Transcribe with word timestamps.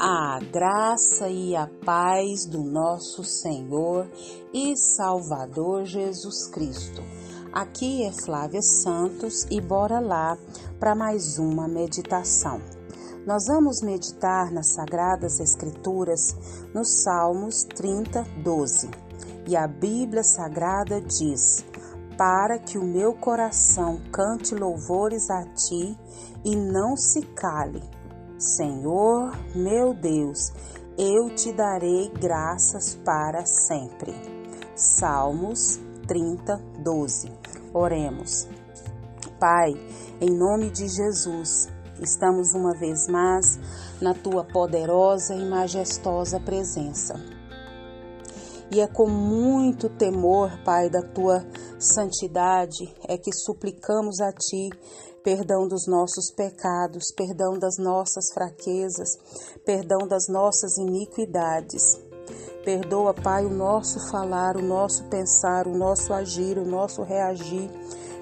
a 0.00 0.38
graça 0.52 1.28
e 1.28 1.56
a 1.56 1.66
paz 1.84 2.46
do 2.46 2.62
nosso 2.62 3.24
Senhor 3.24 4.08
e 4.54 4.76
Salvador 4.76 5.84
Jesus 5.84 6.46
Cristo. 6.46 7.02
Aqui 7.52 8.04
é 8.04 8.12
Flávia 8.12 8.62
Santos 8.62 9.44
e 9.50 9.60
bora 9.60 9.98
lá 9.98 10.38
para 10.78 10.94
mais 10.94 11.36
uma 11.40 11.66
meditação. 11.66 12.60
Nós 13.26 13.46
vamos 13.48 13.82
meditar 13.82 14.52
nas 14.52 14.72
Sagradas 14.72 15.40
Escrituras 15.40 16.32
nos 16.72 17.02
Salmos 17.02 17.64
30, 17.64 18.22
12. 18.44 18.88
E 19.48 19.56
a 19.56 19.66
Bíblia 19.66 20.22
Sagrada 20.22 21.00
diz: 21.00 21.64
Para 22.16 22.60
que 22.60 22.78
o 22.78 22.84
meu 22.84 23.14
coração 23.14 24.00
cante 24.12 24.54
louvores 24.54 25.28
a 25.28 25.44
ti 25.54 25.98
e 26.44 26.54
não 26.54 26.96
se 26.96 27.22
cale 27.34 27.97
Senhor, 28.38 29.36
meu 29.52 29.92
Deus, 29.92 30.52
eu 30.96 31.34
te 31.34 31.52
darei 31.52 32.08
graças 32.10 32.94
para 33.04 33.44
sempre. 33.44 34.14
Salmos 34.76 35.80
30, 36.06 36.56
12. 36.78 37.32
Oremos. 37.74 38.46
Pai, 39.40 39.72
em 40.20 40.30
nome 40.30 40.70
de 40.70 40.86
Jesus, 40.86 41.68
estamos 42.00 42.54
uma 42.54 42.78
vez 42.78 43.08
mais 43.08 43.58
na 44.00 44.14
tua 44.14 44.44
poderosa 44.44 45.34
e 45.34 45.44
majestosa 45.44 46.38
presença. 46.38 47.20
E 48.70 48.80
é 48.80 48.86
com 48.86 49.08
muito 49.08 49.88
temor, 49.88 50.50
Pai, 50.62 50.88
da 50.88 51.02
tua 51.02 51.44
santidade, 51.76 52.94
é 53.08 53.18
que 53.18 53.32
suplicamos 53.32 54.20
a 54.20 54.30
ti 54.30 54.70
perdão 55.22 55.66
dos 55.66 55.86
nossos 55.86 56.30
pecados, 56.30 57.12
perdão 57.16 57.58
das 57.58 57.76
nossas 57.78 58.32
fraquezas, 58.32 59.18
perdão 59.64 60.06
das 60.06 60.28
nossas 60.28 60.76
iniquidades. 60.78 62.00
Perdoa, 62.64 63.14
Pai, 63.14 63.46
o 63.46 63.50
nosso 63.50 63.98
falar, 64.10 64.56
o 64.56 64.62
nosso 64.62 65.04
pensar, 65.04 65.66
o 65.66 65.76
nosso 65.76 66.12
agir, 66.12 66.58
o 66.58 66.66
nosso 66.66 67.02
reagir. 67.02 67.70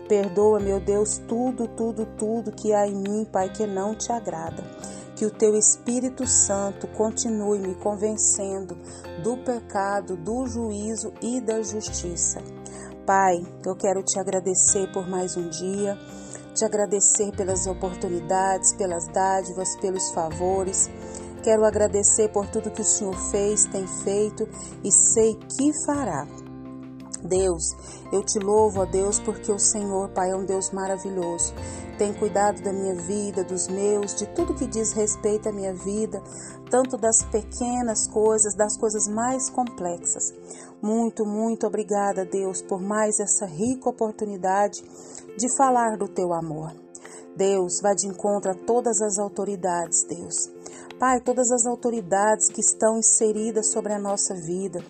Perdoa, 0.09 0.61
meu 0.61 0.79
Deus, 0.79 1.19
tudo, 1.27 1.67
tudo, 1.67 2.07
tudo 2.17 2.53
que 2.53 2.73
há 2.73 2.87
em 2.87 2.95
mim, 2.95 3.25
Pai, 3.25 3.53
que 3.53 3.67
não 3.67 3.95
te 3.95 4.13
agrada. 4.13 4.63
Que 5.17 5.27
o 5.27 5.31
teu 5.31 5.57
Espírito 5.57 6.27
Santo 6.27 6.87
continue 6.89 7.59
me 7.59 7.75
convencendo 7.75 8.77
do 9.25 9.37
pecado, 9.39 10.17
do 10.17 10.47
juízo 10.47 11.13
e 11.21 11.41
da 11.41 11.61
justiça. 11.63 12.41
Pai, 13.05 13.37
eu 13.65 13.75
quero 13.75 14.03
te 14.03 14.19
agradecer 14.19 14.93
por 14.93 15.09
mais 15.09 15.37
um 15.37 15.49
dia 15.49 15.99
te 16.57 16.65
agradecer 16.65 17.33
pelas 17.37 17.67
oportunidades, 17.67 18.73
pelas 18.73 19.07
dádivas, 19.09 19.77
pelos 19.77 20.11
favores. 20.11 20.91
Quero 21.43 21.67
agradecer 21.67 22.33
por 22.33 22.49
tudo 22.49 22.71
que 22.71 22.81
o 22.81 22.85
Senhor 22.85 23.15
fez, 23.31 23.67
tem 23.67 23.87
feito 23.87 24.49
e 24.83 24.91
sei 24.91 25.35
que 25.35 25.71
fará. 25.85 26.27
Deus, 27.23 27.75
eu 28.13 28.23
te 28.23 28.39
louvo, 28.39 28.81
ó 28.81 28.85
Deus, 28.85 29.19
porque 29.21 29.51
o 29.51 29.59
Senhor, 29.59 30.09
Pai, 30.11 30.31
é 30.31 30.37
um 30.37 30.45
Deus 30.45 30.71
maravilhoso. 30.71 31.55
Tem 31.99 32.13
cuidado 32.13 32.61
da 32.63 32.73
minha 32.73 32.95
vida, 32.95 33.43
dos 33.43 33.69
meus, 33.69 34.15
de 34.15 34.27
tudo 34.27 34.55
que 34.55 34.67
diz 34.67 34.93
respeito 34.93 35.49
à 35.49 35.53
minha 35.53 35.75
vida, 35.75 36.23
tanto 36.71 36.97
das 36.99 37.23
pequenas 37.25 38.07
coisas, 38.07 38.55
das 38.55 38.77
coisas 38.77 39.09
mais 39.09 39.49
complexas. 39.49 40.35
Muito, 40.83 41.25
muito 41.25 41.67
obrigada, 41.67 42.25
Deus, 42.25 42.61
por 42.61 42.81
mais 42.81 43.19
essa 43.19 43.47
rica 43.47 43.89
oportunidade 43.89 44.85
de 45.39 45.57
falar 45.57 45.97
do 45.97 46.07
teu 46.07 46.35
amor. 46.35 46.73
Deus, 47.35 47.81
vá 47.83 47.95
de 47.95 48.07
encontro 48.07 48.51
a 48.51 48.55
todas 48.55 49.01
as 49.01 49.19
autoridades, 49.19 50.05
Deus. 50.05 50.51
Pai, 50.99 51.21
todas 51.21 51.51
as 51.51 51.67
autoridades 51.67 52.49
que 52.49 52.61
estão 52.61 52.99
inseridas 52.99 53.71
sobre 53.71 53.93
a 53.93 53.99
nossa 53.99 54.35
vida, 54.35 54.83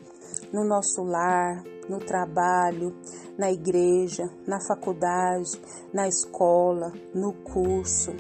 no 0.53 0.65
nosso 0.65 1.03
lar, 1.03 1.65
no 1.89 1.99
trabalho, 1.99 2.95
na 3.39 3.51
igreja, 3.51 4.29
na 4.47 4.61
faculdade, 4.61 5.61
na 5.93 6.09
escola, 6.09 6.93
no 7.15 7.33
curso. 7.33 8.13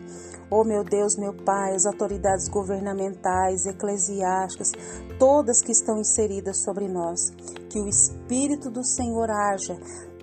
Oh 0.50 0.62
meu 0.62 0.84
Deus, 0.84 1.16
meu 1.16 1.34
Pai, 1.34 1.74
as 1.74 1.86
autoridades 1.86 2.48
governamentais, 2.48 3.66
eclesiásticas, 3.66 4.72
todas 5.18 5.60
que 5.60 5.72
estão 5.72 5.98
inseridas 5.98 6.58
sobre 6.58 6.86
nós, 6.86 7.30
que 7.68 7.80
o 7.80 7.88
Espírito 7.88 8.70
do 8.70 8.84
Senhor 8.84 9.28
haja, 9.30 9.76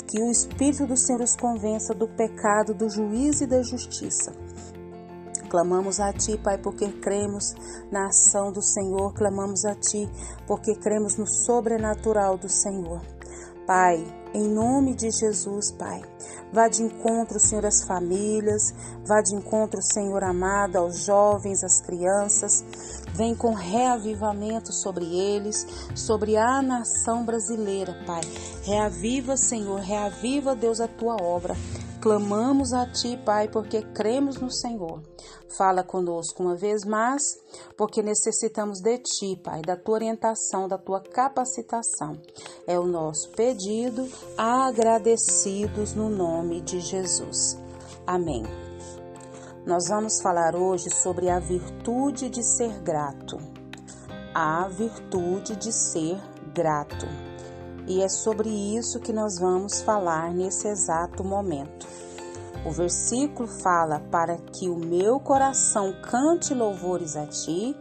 que 0.07 0.21
o 0.21 0.29
Espírito 0.29 0.87
do 0.87 0.95
Senhor 0.95 1.21
os 1.21 1.35
convença 1.35 1.93
do 1.93 2.07
pecado, 2.07 2.73
do 2.73 2.89
juízo 2.89 3.43
e 3.43 3.47
da 3.47 3.61
justiça. 3.61 4.31
Clamamos 5.49 5.99
a 5.99 6.11
Ti, 6.11 6.37
Pai, 6.37 6.57
porque 6.57 6.87
cremos 6.93 7.53
na 7.91 8.07
ação 8.07 8.51
do 8.51 8.61
Senhor, 8.61 9.13
clamamos 9.13 9.65
a 9.65 9.75
Ti, 9.75 10.09
porque 10.47 10.73
cremos 10.75 11.15
no 11.15 11.27
sobrenatural 11.27 12.37
do 12.37 12.49
Senhor. 12.49 13.01
Pai, 13.65 14.05
em 14.33 14.49
nome 14.49 14.93
de 14.93 15.09
Jesus, 15.09 15.71
Pai, 15.71 16.01
vá 16.51 16.67
de 16.67 16.83
encontro, 16.83 17.39
Senhor, 17.39 17.65
às 17.65 17.83
famílias, 17.85 18.73
vá 19.05 19.21
de 19.21 19.33
encontro, 19.35 19.81
Senhor 19.81 20.21
amado, 20.21 20.75
aos 20.75 21.05
jovens, 21.05 21.63
às 21.63 21.79
crianças, 21.79 22.63
vem 23.13 23.33
com 23.33 23.53
reavivamento 23.53 24.73
sobre 24.73 25.05
eles, 25.05 25.65
sobre 25.95 26.35
a 26.35 26.61
nação 26.61 27.23
brasileira, 27.23 27.95
Pai. 28.05 28.21
Reaviva, 28.63 29.37
Senhor, 29.37 29.79
reaviva, 29.79 30.53
Deus, 30.55 30.81
a 30.81 30.87
tua 30.87 31.15
obra. 31.21 31.55
Clamamos 32.03 32.73
a 32.73 32.85
Ti, 32.85 33.15
Pai, 33.15 33.47
porque 33.47 33.81
cremos 33.81 34.35
no 34.35 34.51
Senhor. 34.51 35.01
Fala 35.57 35.85
conosco 35.85 36.43
uma 36.43 36.53
vez 36.53 36.83
mais, 36.83 37.23
porque 37.77 38.03
necessitamos 38.03 38.81
de 38.81 38.97
Ti, 38.97 39.39
Pai, 39.41 39.61
da 39.61 39.77
Tua 39.77 39.95
orientação, 39.95 40.67
da 40.67 40.77
Tua 40.77 40.99
capacitação. 40.99 42.21
É 42.67 42.77
o 42.77 42.85
nosso 42.85 43.31
pedido, 43.31 44.05
agradecidos 44.37 45.93
no 45.93 46.09
nome 46.09 46.59
de 46.59 46.81
Jesus. 46.81 47.57
Amém. 48.05 48.43
Nós 49.65 49.87
vamos 49.87 50.21
falar 50.21 50.57
hoje 50.57 50.89
sobre 50.89 51.29
a 51.29 51.39
virtude 51.39 52.29
de 52.29 52.43
ser 52.43 52.81
grato. 52.81 53.37
A 54.35 54.67
virtude 54.67 55.55
de 55.55 55.71
ser 55.71 56.19
grato. 56.53 57.32
E 57.87 58.01
é 58.01 58.07
sobre 58.07 58.49
isso 58.49 58.99
que 58.99 59.11
nós 59.11 59.37
vamos 59.37 59.81
falar 59.81 60.33
nesse 60.33 60.67
exato 60.67 61.23
momento. 61.23 61.87
O 62.65 62.71
versículo 62.71 63.47
fala 63.47 63.99
para 64.11 64.37
que 64.37 64.69
o 64.69 64.77
meu 64.77 65.19
coração 65.19 65.93
cante 66.01 66.53
louvores 66.53 67.17
a 67.17 67.25
ti 67.27 67.75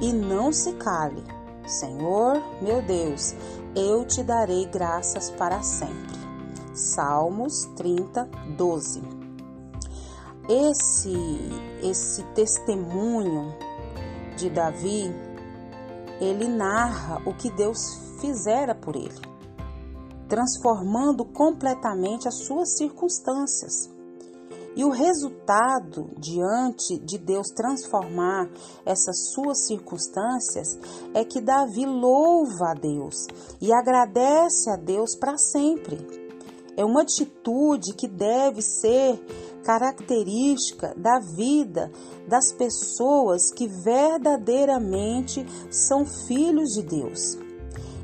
e 0.00 0.12
não 0.12 0.52
se 0.52 0.72
cale. 0.72 1.22
Senhor, 1.66 2.42
meu 2.60 2.82
Deus, 2.82 3.34
eu 3.76 4.04
te 4.04 4.22
darei 4.22 4.66
graças 4.66 5.30
para 5.30 5.62
sempre. 5.62 6.18
Salmos 6.74 7.64
30, 7.76 8.28
12. 8.56 9.02
Esse, 10.48 11.16
esse 11.80 12.22
testemunho 12.34 13.54
de 14.36 14.50
Davi, 14.50 15.14
ele 16.20 16.48
narra 16.48 17.22
o 17.24 17.32
que 17.32 17.50
Deus 17.50 17.98
fizera 18.20 18.74
por 18.74 18.96
ele, 18.96 19.20
transformando 20.34 21.24
completamente 21.24 22.26
as 22.26 22.38
suas 22.38 22.76
circunstâncias. 22.76 23.88
E 24.74 24.84
o 24.84 24.90
resultado 24.90 26.10
diante 26.18 26.98
de 26.98 27.18
Deus 27.18 27.50
transformar 27.50 28.50
essas 28.84 29.30
suas 29.32 29.64
circunstâncias 29.68 30.76
é 31.14 31.24
que 31.24 31.40
Davi 31.40 31.86
louva 31.86 32.72
a 32.72 32.74
Deus 32.74 33.28
e 33.60 33.72
agradece 33.72 34.68
a 34.70 34.76
Deus 34.76 35.14
para 35.14 35.38
sempre. 35.38 36.04
É 36.76 36.84
uma 36.84 37.02
atitude 37.02 37.94
que 37.94 38.08
deve 38.08 38.60
ser 38.60 39.24
característica 39.62 40.92
da 40.96 41.20
vida 41.20 41.92
das 42.26 42.52
pessoas 42.52 43.52
que 43.52 43.68
verdadeiramente 43.68 45.46
são 45.70 46.04
filhos 46.04 46.70
de 46.70 46.82
Deus. 46.82 47.38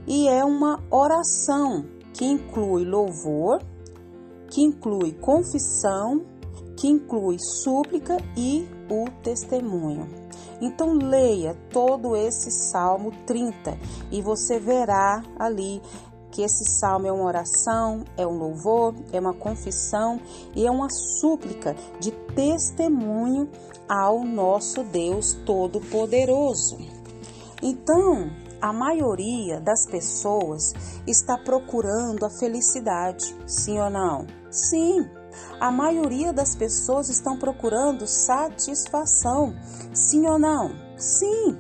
E 0.07 0.29
é 0.29 0.45
uma 0.45 0.81
oração 0.93 1.99
que 2.13 2.25
inclui 2.25 2.85
louvor, 2.85 3.63
que 4.49 4.63
inclui 4.63 5.13
confissão 5.13 6.25
que 6.81 6.89
inclui 6.89 7.37
súplica 7.39 8.17
e 8.35 8.67
o 8.89 9.05
testemunho. 9.23 10.09
Então 10.63 10.95
leia 10.95 11.55
todo 11.71 12.17
esse 12.17 12.51
Salmo 12.51 13.13
30 13.27 13.77
e 14.11 14.23
você 14.23 14.59
verá 14.59 15.23
ali 15.39 15.83
que 16.31 16.43
esse 16.43 16.65
salmo 16.65 17.07
é 17.07 17.13
uma 17.13 17.25
oração, 17.25 18.05
é 18.17 18.27
um 18.27 18.39
louvor, 18.39 18.95
é 19.13 19.21
uma 19.21 19.35
confissão 19.35 20.21
e 20.55 20.65
é 20.65 20.71
uma 20.71 20.89
súplica 20.89 21.77
de 21.99 22.13
testemunho 22.13 23.51
ao 23.89 24.25
nosso 24.25 24.83
Deus 24.85 25.35
Todo-Poderoso. 25.45 26.79
Então, 27.61 28.31
a 28.61 28.73
maioria 28.73 29.61
das 29.61 29.87
pessoas 29.87 30.73
está 31.07 31.39
procurando 31.39 32.25
a 32.25 32.31
felicidade, 32.31 33.35
sim 33.47 33.79
ou 33.79 33.91
não? 33.91 34.27
Sim, 34.51 35.09
a 35.61 35.71
maioria 35.71 36.33
das 36.33 36.55
pessoas 36.55 37.09
estão 37.09 37.39
procurando 37.39 38.07
satisfação. 38.07 39.55
Sim 39.95 40.27
ou 40.27 40.39
não? 40.39 40.71
Sim. 40.97 41.57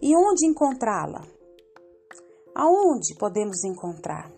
E 0.00 0.14
onde 0.16 0.46
encontrá-la? 0.46 1.22
Aonde 2.54 3.14
podemos 3.18 3.64
encontrar? 3.64 4.30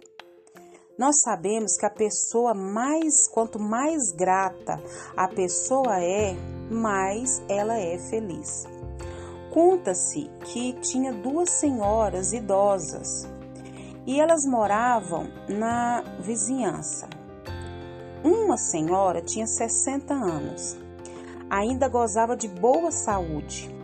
Nós 0.99 1.21
sabemos 1.23 1.77
que 1.77 1.87
a 1.87 1.91
pessoa 1.91 2.55
mais, 2.55 3.29
quanto 3.29 3.59
mais 3.59 4.11
grata 4.17 4.83
a 5.17 5.29
pessoa 5.29 6.03
é, 6.03 6.35
mais 6.71 7.41
ela 7.49 7.79
é 7.79 7.97
feliz. 7.99 8.65
Conta-se 9.51 10.31
que 10.45 10.75
tinha 10.75 11.13
duas 11.13 11.51
senhoras 11.51 12.33
idosas 12.33 13.29
e 14.07 14.21
elas 14.21 14.45
moravam 14.45 15.29
na 15.49 16.03
vizinhança. 16.21 17.09
Uma 18.23 18.57
senhora 18.57 19.21
tinha 19.23 19.47
60 19.47 20.13
anos, 20.13 20.77
ainda 21.49 21.89
gozava 21.89 22.37
de 22.37 22.49
boa 22.49 22.91
saúde. 22.91 23.75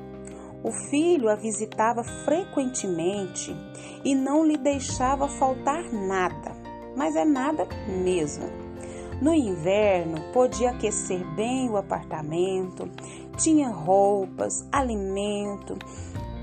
O 0.62 0.72
filho 0.72 1.28
a 1.28 1.34
visitava 1.34 2.02
frequentemente 2.02 3.54
e 4.04 4.14
não 4.14 4.44
lhe 4.44 4.56
deixava 4.56 5.28
faltar 5.28 5.84
nada 5.92 6.64
mas 6.96 7.16
é 7.16 7.24
nada 7.24 7.66
mesmo. 7.88 8.48
No 9.20 9.32
inverno, 9.32 10.20
podia 10.32 10.70
aquecer 10.70 11.24
bem 11.34 11.70
o 11.70 11.76
apartamento, 11.76 12.90
tinha 13.36 13.68
roupas, 13.68 14.66
alimento, 14.70 15.76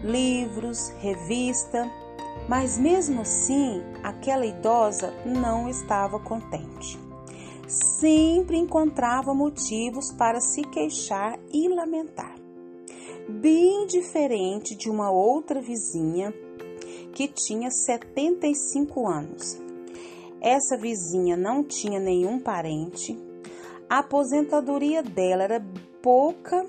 livros, 0.04 0.90
revista, 1.00 1.90
mas 2.48 2.78
mesmo 2.78 3.22
assim, 3.22 3.82
aquela 4.04 4.46
idosa 4.46 5.14
não 5.26 5.70
estava 5.70 6.20
contente. 6.20 7.00
Sempre 7.68 8.58
encontrava 8.58 9.34
motivos 9.34 10.12
para 10.12 10.42
se 10.42 10.62
queixar 10.64 11.40
e 11.54 11.70
lamentar. 11.70 12.36
Bem 13.30 13.86
diferente 13.88 14.76
de 14.76 14.90
uma 14.90 15.10
outra 15.10 15.62
vizinha 15.62 16.34
que 17.14 17.28
tinha 17.28 17.70
75 17.70 19.08
anos. 19.08 19.58
Essa 20.42 20.76
vizinha 20.76 21.38
não 21.38 21.64
tinha 21.64 22.00
nenhum 22.00 22.40
parente, 22.40 23.18
a 23.92 24.00
aposentadoria 24.00 25.04
dela 25.04 25.44
era 25.44 25.62
pouca, 26.02 26.66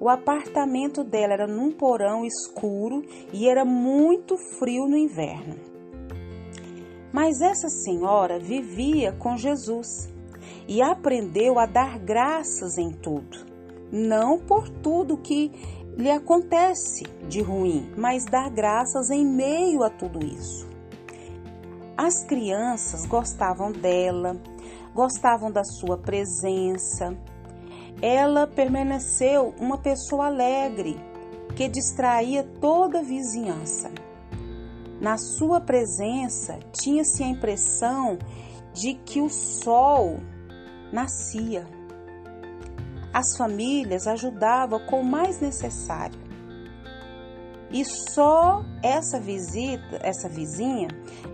o 0.00 0.08
apartamento 0.08 1.04
dela 1.04 1.34
era 1.34 1.46
num 1.46 1.70
porão 1.70 2.24
escuro 2.24 3.04
e 3.34 3.46
era 3.46 3.66
muito 3.66 4.38
frio 4.58 4.88
no 4.88 4.96
inverno. 4.96 5.56
Mas 7.12 7.42
essa 7.42 7.68
senhora 7.68 8.38
vivia 8.38 9.12
com 9.12 9.36
Jesus 9.36 10.08
e 10.66 10.80
aprendeu 10.80 11.58
a 11.58 11.66
dar 11.66 11.98
graças 11.98 12.78
em 12.78 12.90
tudo, 12.90 13.44
não 13.92 14.38
por 14.38 14.70
tudo 14.70 15.18
que 15.18 15.52
lhe 15.98 16.10
acontece 16.10 17.04
de 17.28 17.42
ruim, 17.42 17.92
mas 17.94 18.24
dar 18.24 18.48
graças 18.48 19.10
em 19.10 19.26
meio 19.26 19.82
a 19.82 19.90
tudo 19.90 20.24
isso. 20.24 20.66
As 21.94 22.24
crianças 22.24 23.04
gostavam 23.04 23.70
dela, 23.70 24.34
gostavam 24.94 25.52
da 25.52 25.62
sua 25.62 25.98
presença. 25.98 27.14
Ela 28.02 28.46
permaneceu 28.46 29.54
uma 29.58 29.76
pessoa 29.78 30.26
alegre 30.26 30.98
que 31.54 31.68
distraía 31.68 32.44
toda 32.60 33.00
a 33.00 33.02
vizinhança. 33.02 33.90
Na 35.00 35.16
sua 35.16 35.60
presença, 35.60 36.58
tinha-se 36.72 37.22
a 37.22 37.26
impressão 37.26 38.18
de 38.72 38.94
que 38.94 39.20
o 39.20 39.28
sol 39.28 40.18
nascia. 40.92 41.66
As 43.12 43.36
famílias 43.36 44.06
ajudavam 44.06 44.78
com 44.86 45.00
o 45.00 45.04
mais 45.04 45.40
necessário. 45.40 46.18
E 47.70 47.84
só 47.84 48.64
essa 48.82 49.20
visita, 49.20 50.00
essa 50.02 50.28
vizinha, 50.28 50.88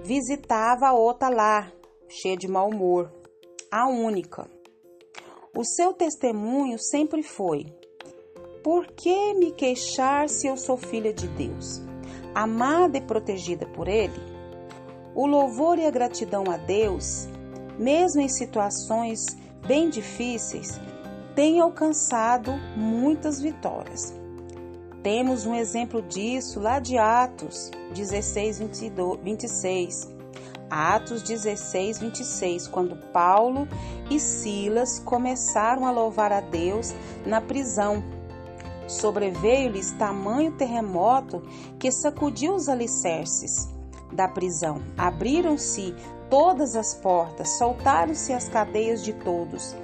visitava 0.05 0.89
a 0.89 0.93
outra 0.93 1.29
lá, 1.29 1.73
cheia 2.09 2.37
de 2.37 2.47
mau 2.47 2.69
humor, 2.69 3.13
a 3.71 3.87
única. 3.87 4.56
O 5.57 5.65
seu 5.65 5.95
testemunho 5.95 6.79
sempre 6.79 7.23
foi: 7.23 7.65
Por 8.63 8.89
que 8.89 9.33
me 9.33 9.53
queixar 9.53 10.29
se 10.29 10.47
eu 10.47 10.55
sou 10.55 10.77
filha 10.77 11.15
de 11.15 11.27
Deus, 11.29 11.81
amada 12.35 12.99
e 12.99 13.01
protegida 13.01 13.65
por 13.65 13.89
Ele? 13.89 14.21
O 15.15 15.27
louvor 15.27 15.79
e 15.79 15.87
a 15.87 15.91
gratidão 15.91 16.45
a 16.51 16.59
Deus, 16.59 17.27
mesmo 17.79 18.21
em 18.21 18.29
situações 18.29 19.25
bem 19.67 19.89
difíceis, 19.89 20.79
têm 21.35 21.59
alcançado 21.59 22.53
muitas 22.77 23.41
vitórias. 23.41 24.15
Temos 25.03 25.47
um 25.47 25.55
exemplo 25.55 26.03
disso 26.03 26.61
lá 26.61 26.79
de 26.81 26.99
Atos 26.99 27.71
16, 27.95 28.59
22, 28.59 29.21
26. 29.23 30.16
Atos 30.71 31.23
16, 31.23 32.01
26, 32.01 32.69
quando 32.69 32.97
Paulo 33.13 33.69
e 34.11 34.19
Silas 34.19 34.99
começaram 34.99 35.87
a 35.87 35.91
louvar 35.91 36.33
a 36.33 36.41
Deus 36.41 36.95
na 37.25 37.41
prisão. 37.41 38.03
Sobreveio-lhes 38.89 39.93
tamanho 39.93 40.53
terremoto 40.53 41.43
que 41.79 41.91
sacudiu 41.91 42.55
os 42.55 42.69
alicerces 42.69 43.69
da 44.13 44.29
prisão. 44.29 44.81
Abriram-se 44.97 45.95
todas 46.31 46.77
as 46.77 46.95
portas, 46.95 47.59
soltaram-se 47.59 48.33
as 48.33 48.49
cadeias 48.49 49.03
de 49.03 49.13
todos. 49.13 49.75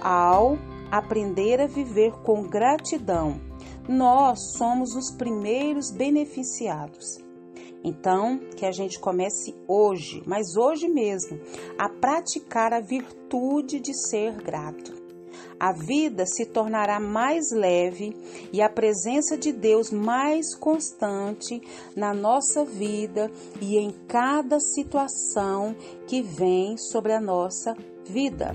Ao 0.00 0.58
aprender 0.90 1.60
a 1.60 1.66
viver 1.66 2.12
com 2.22 2.42
gratidão, 2.42 3.40
nós 3.88 4.52
somos 4.52 4.94
os 4.94 5.10
primeiros 5.10 5.90
beneficiados. 5.90 7.27
Então, 7.82 8.38
que 8.56 8.66
a 8.66 8.72
gente 8.72 8.98
comece 8.98 9.54
hoje, 9.66 10.22
mas 10.26 10.56
hoje 10.56 10.88
mesmo, 10.88 11.40
a 11.78 11.88
praticar 11.88 12.72
a 12.72 12.80
virtude 12.80 13.80
de 13.80 13.94
ser 14.08 14.32
grato. 14.42 15.08
A 15.60 15.72
vida 15.72 16.24
se 16.24 16.46
tornará 16.46 17.00
mais 17.00 17.50
leve 17.50 18.16
e 18.52 18.62
a 18.62 18.68
presença 18.68 19.36
de 19.36 19.52
Deus 19.52 19.90
mais 19.90 20.54
constante 20.54 21.60
na 21.96 22.14
nossa 22.14 22.64
vida 22.64 23.30
e 23.60 23.76
em 23.76 23.90
cada 24.06 24.60
situação 24.60 25.74
que 26.06 26.22
vem 26.22 26.76
sobre 26.76 27.12
a 27.12 27.20
nossa 27.20 27.76
vida. 28.04 28.52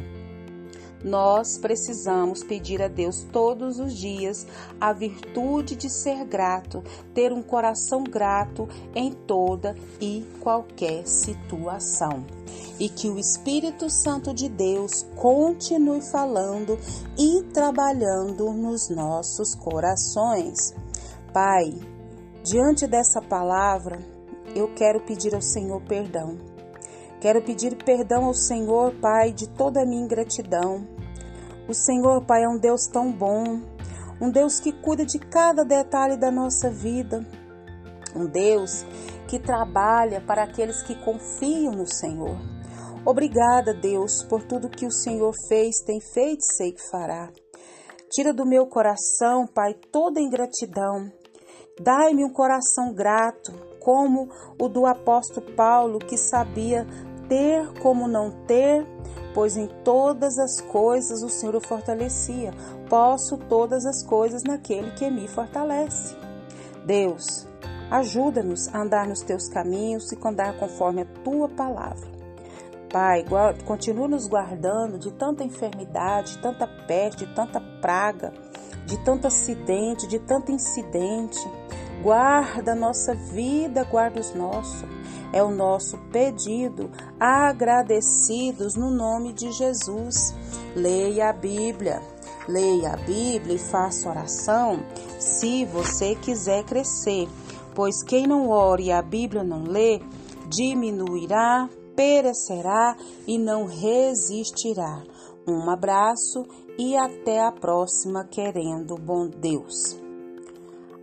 Nós 1.04 1.58
precisamos 1.58 2.44
pedir 2.44 2.82
a 2.82 2.88
Deus 2.88 3.28
todos 3.32 3.78
os 3.78 3.94
dias 3.94 4.48
a 4.80 4.94
virtude 4.94 5.76
de 5.76 5.90
ser 5.90 6.24
grato, 6.24 6.82
ter 7.14 7.34
um 7.34 7.44
coração 7.44 8.06
grato 8.06 8.70
em 8.96 9.12
toda 9.12 9.76
e 10.00 10.26
qualquer 10.40 11.06
situação. 11.06 12.26
E 12.80 12.88
que 12.88 13.10
o 13.10 13.20
Espírito 13.20 13.90
Santo 13.90 14.34
de 14.34 14.48
Deus 14.48 15.06
continue 15.16 16.02
falando 16.02 16.80
e 17.18 17.44
trabalhando 17.54 18.54
nos 18.54 18.90
nossos 18.90 19.54
corações. 19.54 20.74
Pai, 21.34 21.74
diante 22.44 22.88
dessa 22.88 23.22
palavra, 23.22 24.00
eu 24.56 24.74
quero 24.74 25.02
pedir 25.02 25.36
ao 25.36 25.42
Senhor 25.42 25.82
perdão. 25.82 26.38
Quero 27.20 27.42
pedir 27.42 27.76
perdão 27.84 28.26
ao 28.26 28.34
Senhor, 28.34 28.94
Pai, 28.96 29.32
de 29.32 29.48
toda 29.48 29.82
a 29.82 29.86
minha 29.86 30.04
ingratidão. 30.04 30.93
O 31.68 31.74
Senhor, 31.74 32.26
Pai, 32.26 32.44
é 32.44 32.50
um 32.50 32.58
Deus 32.58 32.88
tão 32.88 33.12
bom, 33.12 33.62
um 34.20 34.30
Deus 34.30 34.60
que 34.60 34.72
cuida 34.72 35.06
de 35.06 35.18
cada 35.18 35.64
detalhe 35.64 36.18
da 36.18 36.30
nossa 36.30 36.70
vida, 36.70 37.26
um 38.16 38.26
Deus 38.26 38.86
que 39.28 39.40
trabalha 39.40 40.22
para 40.22 40.44
aqueles 40.44 40.82
que 40.84 40.96
confiam 41.04 41.74
no 41.74 41.88
Senhor. 41.88 42.38
Obrigada, 43.06 43.74
Deus, 43.74 44.24
por 44.24 44.44
tudo 44.44 44.70
que 44.70 44.86
o 44.86 44.92
Senhor 44.92 45.34
fez, 45.48 45.78
tem 45.86 46.00
feito 46.00 46.42
e 46.42 46.54
sei 46.54 46.72
que 46.72 46.90
fará. 46.90 47.30
Tira 48.12 48.34
do 48.34 48.46
meu 48.46 48.68
coração, 48.68 49.48
Pai, 49.48 49.74
toda 49.92 50.22
ingratidão. 50.22 51.12
Dai-me 51.80 52.24
um 52.24 52.32
coração 52.32 52.94
grato, 52.94 53.52
como 53.80 54.30
o 54.60 54.70
do 54.70 54.86
apóstolo 54.86 55.54
Paulo, 55.56 56.00
que 56.00 56.18
sabia 56.18 56.86
ter 57.28 57.68
como 57.82 58.08
não 58.08 58.46
ter, 58.46 58.86
pois 59.34 59.58
em 59.58 59.68
todas 59.84 60.38
as 60.38 60.62
coisas 60.62 61.24
o 61.24 61.30
Senhor 61.30 61.56
o 61.56 61.62
fortalecia. 61.62 62.52
Posso 62.90 63.38
todas 63.38 63.86
as 63.86 64.04
coisas 64.04 64.44
naquele 64.44 64.92
que 64.92 65.10
me 65.10 65.28
fortalece. 65.28 66.16
Deus, 66.86 67.48
ajuda-nos 67.90 68.68
a 68.74 68.82
andar 68.82 69.08
nos 69.08 69.22
teus 69.22 69.48
caminhos 69.48 70.12
e 70.12 70.20
andar 70.24 70.58
conforme 70.58 71.02
a 71.02 71.06
tua 71.24 71.50
palavra. 71.50 72.14
Pai, 72.92 73.26
continua 73.66 74.08
nos 74.08 74.28
guardando 74.28 75.00
de 75.00 75.12
tanta 75.12 75.44
enfermidade, 75.44 76.34
de 76.34 76.44
tanta 76.44 76.68
peste, 76.68 77.26
de 77.26 77.34
tanta 77.34 77.60
praga, 77.82 78.32
de 78.86 79.04
tanto 79.04 79.26
acidente, 79.26 80.08
de 80.08 80.20
tanto 80.20 80.52
incidente. 80.52 81.40
Guarda 82.02 82.72
a 82.72 82.76
nossa 82.76 83.14
vida, 83.14 83.84
guarda 83.84 84.20
os 84.20 84.34
nossos 84.34 84.84
é 85.34 85.42
o 85.44 85.50
nosso 85.50 85.98
pedido, 86.12 86.92
agradecidos 87.20 88.76
no 88.76 88.92
nome 88.92 89.34
de 89.34 89.52
Jesus. 89.52 90.34
Leia 90.76 91.32
a 91.32 91.34
Bíblia, 91.34 92.02
leia 92.48 92.94
a 92.94 92.98
Bíblia 92.98 93.56
e 93.56 93.60
faça 93.60 94.10
oração 94.10 94.80
se 95.20 95.66
você 95.66 96.14
quiser 96.16 96.64
crescer. 96.64 97.28
Pois 97.74 98.04
quem 98.04 98.28
não 98.28 98.48
ore 98.50 98.86
e 98.86 98.92
a 98.92 99.02
Bíblia 99.02 99.44
não 99.44 99.64
lê, 99.64 100.00
diminuirá, 100.48 101.68
perecerá 101.96 102.96
e 103.26 103.40
não 103.40 103.66
resistirá. 103.66 105.02
Um 105.48 105.68
abraço 105.68 106.46
e 106.78 106.96
até 106.96 107.44
a 107.44 107.52
próxima, 107.52 108.24
querendo 108.24 108.96
bom 108.96 109.28
Deus. 109.28 110.03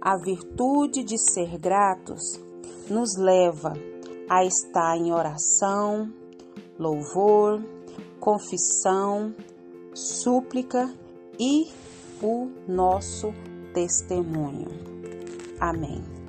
A 0.00 0.16
virtude 0.16 1.04
de 1.04 1.18
ser 1.18 1.58
gratos 1.58 2.40
nos 2.88 3.16
leva 3.18 3.74
a 4.28 4.44
estar 4.44 4.96
em 4.96 5.12
oração, 5.12 6.10
louvor, 6.78 7.62
confissão, 8.18 9.34
súplica 9.92 10.90
e 11.38 11.70
o 12.22 12.48
nosso 12.66 13.32
testemunho. 13.74 14.68
Amém. 15.60 16.19